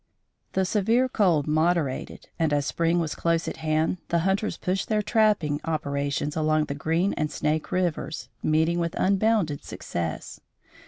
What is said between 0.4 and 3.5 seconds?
The severe cold moderated, and, as spring was close